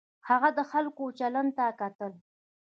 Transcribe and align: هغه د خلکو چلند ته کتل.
هغه 0.29 0.49
د 0.57 0.59
خلکو 0.71 1.03
چلند 1.19 1.51
ته 1.57 1.65
کتل. 1.79 2.13